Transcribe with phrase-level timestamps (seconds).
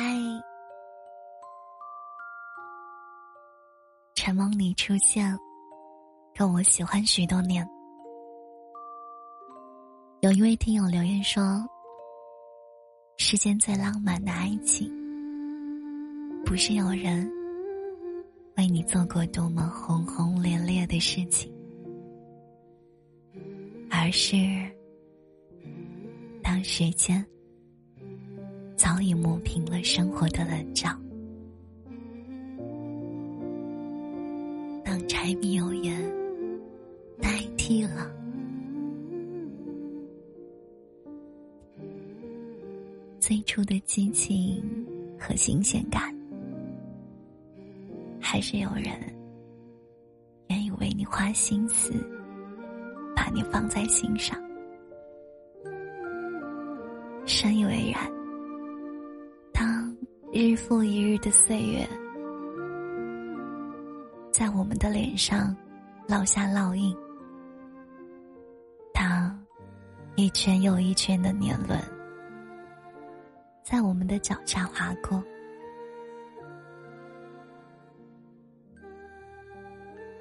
[0.00, 0.04] 嗨，
[4.14, 5.36] 陈梦里出现，
[6.36, 7.68] 跟我喜欢许多年。
[10.20, 11.42] 有一位听友留言说
[13.18, 14.88] ：“世间最浪漫的爱情，
[16.46, 17.28] 不是有人
[18.56, 21.52] 为你做过多么轰轰烈烈的事情，
[23.90, 24.36] 而是
[26.40, 27.26] 当时间。”
[28.78, 30.88] 早已磨平了生活的棱角。
[34.84, 36.00] 当柴米油盐
[37.20, 38.08] 代替了
[43.18, 44.62] 最初的激情
[45.18, 46.14] 和新鲜感，
[48.20, 48.86] 还是有人
[50.50, 51.92] 愿意为你花心思，
[53.16, 54.40] 把你放在心上，
[60.58, 61.88] 复一日的岁月，
[64.32, 65.56] 在我们的脸上
[66.06, 66.94] 烙下烙印。
[68.92, 69.40] 当
[70.16, 71.80] 一圈又一圈的年轮
[73.62, 75.22] 在我们的脚下划过，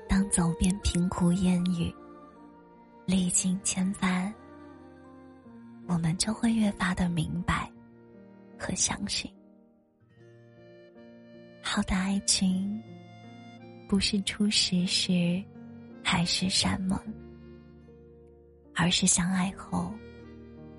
[0.08, 1.94] 当走遍贫苦烟雨，
[3.06, 4.32] 历经千帆，
[5.88, 7.70] 我们就会越发的明白
[8.58, 9.30] 和相信。
[11.78, 12.82] 好的爱情，
[13.88, 15.40] 不是初识时
[16.04, 17.00] 海誓山盟，
[18.74, 19.94] 而是相爱后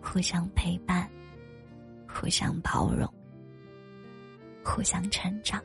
[0.02, 1.08] 互相陪伴、
[2.08, 3.08] 互相包容、
[4.64, 5.62] 互相成长。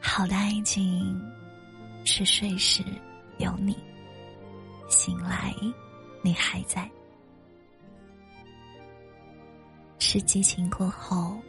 [0.00, 1.20] 好的爱情，
[2.04, 2.84] 是睡时
[3.38, 3.76] 有你，
[4.88, 5.52] 醒来
[6.22, 6.88] 你还在，
[9.98, 11.42] 是激情过后。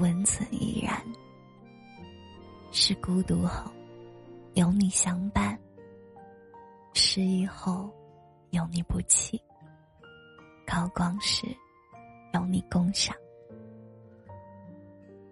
[0.00, 0.98] 温存依然，
[2.72, 3.70] 是孤独后
[4.54, 5.54] 有你相伴；
[6.94, 7.90] 失意后
[8.50, 9.38] 有你不弃；
[10.66, 11.46] 高光时
[12.32, 13.14] 有你共享。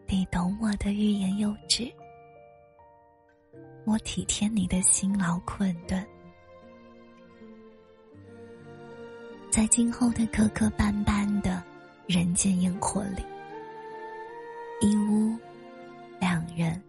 [0.07, 1.91] 你懂我的欲言又止，
[3.87, 6.07] 我体贴你的辛劳困顿，
[9.51, 11.63] 在今后的磕磕绊绊的
[12.07, 13.23] 人间烟火里。
[14.81, 15.37] 一屋
[16.21, 16.81] 两人，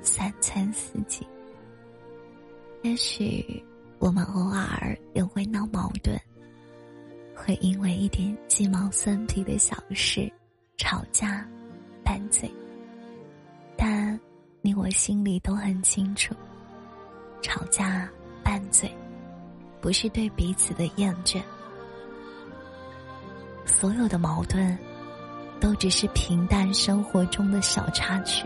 [0.00, 1.26] 三餐四季。
[2.82, 3.64] 也许
[3.98, 6.16] 我们偶尔也会闹矛盾，
[7.34, 10.32] 会因为一点鸡毛蒜皮的小事
[10.76, 11.44] 吵架、
[12.04, 12.48] 拌嘴。
[13.76, 14.18] 但
[14.62, 16.32] 你我心里都很清楚，
[17.42, 18.08] 吵架、
[18.44, 18.88] 拌嘴，
[19.80, 21.42] 不是对彼此的厌倦。
[23.80, 24.76] 所有的矛盾，
[25.60, 28.44] 都只是平淡生活中的小插曲。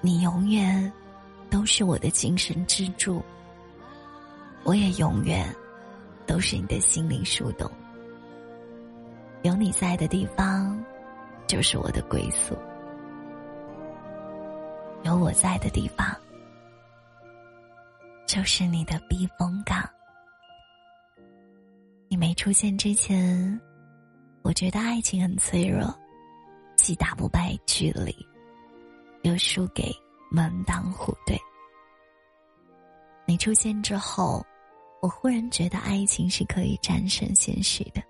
[0.00, 0.92] 你永远
[1.48, 3.22] 都是我的精神支柱，
[4.64, 5.46] 我也永远
[6.26, 7.70] 都是你的心灵树洞。
[9.42, 10.76] 有你在的地方，
[11.46, 12.56] 就是我的归宿；
[15.04, 16.04] 有我在的地方。
[18.32, 19.86] 就是你的避风港。
[22.08, 23.60] 你没出现之前，
[24.40, 25.94] 我觉得爱情很脆弱，
[26.74, 28.26] 既打不败距离，
[29.22, 29.94] 又输给
[30.30, 31.38] 门当户对。
[33.26, 34.42] 你出现之后，
[35.02, 38.02] 我忽然觉得爱情是可以战胜现实的。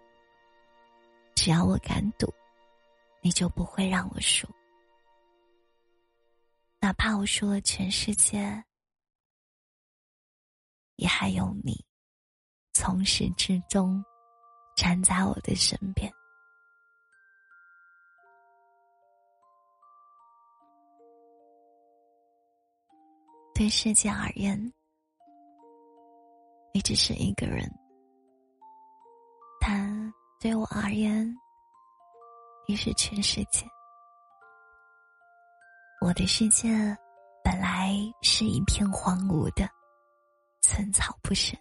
[1.35, 2.33] 只要我敢赌，
[3.23, 4.47] 你就不会让我输，
[6.79, 8.63] 哪怕我输了全世界。
[10.97, 11.85] 也还有你，
[12.73, 14.05] 从始至终
[14.77, 16.13] 站在我的身边。
[23.55, 24.73] 对世界而言，
[26.73, 27.65] 你只是一个人；
[29.61, 31.33] 但对我而言，
[32.67, 33.65] 你是全世界。
[36.01, 36.69] 我的世界
[37.45, 39.69] 本来是一片荒芜的。
[40.63, 41.59] 寸草不生，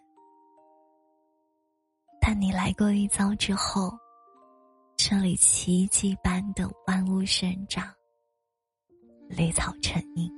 [2.22, 3.92] 但你来过一遭之后，
[4.96, 7.92] 这里奇迹般的万物生长，
[9.28, 10.32] 绿草成荫。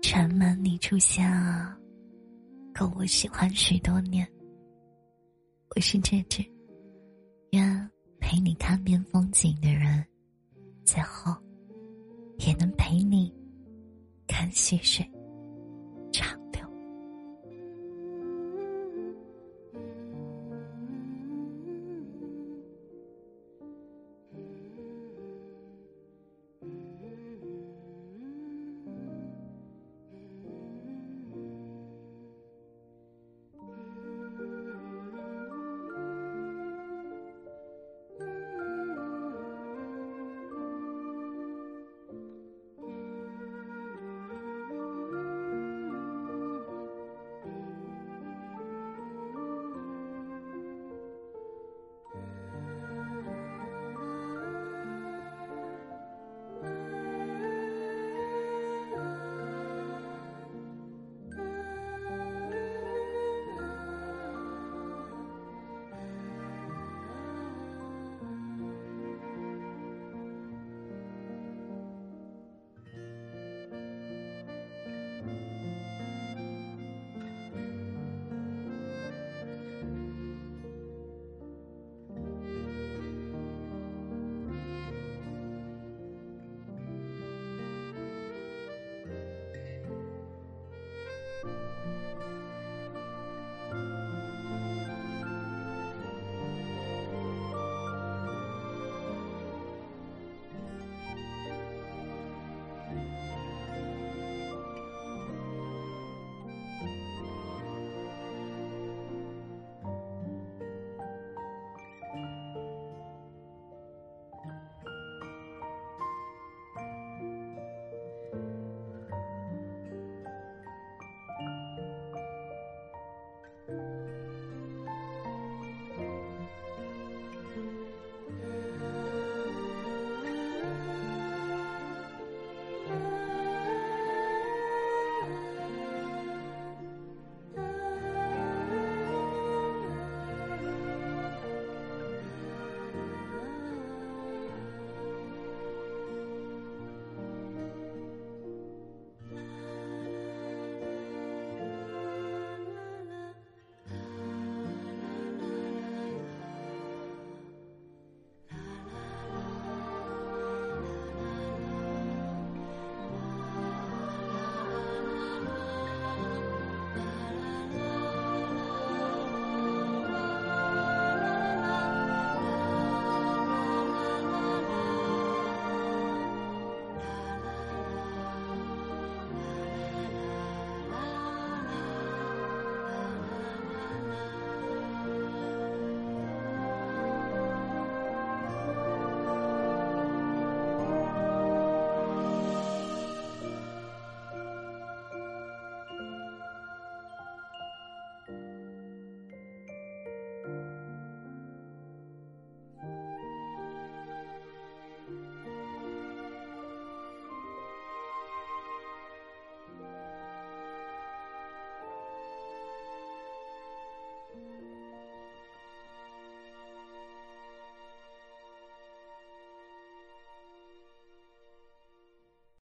[0.00, 1.76] 城门你出现啊，
[2.72, 4.26] 够我喜欢许多年。
[5.74, 6.42] 我是这只
[7.50, 7.90] 愿
[8.20, 10.06] 陪你看遍风景的人，
[10.84, 11.36] 最后
[12.38, 13.34] 也能陪你
[14.28, 15.04] 看细水。